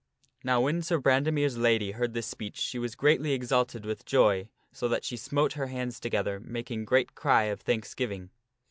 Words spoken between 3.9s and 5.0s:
joy, so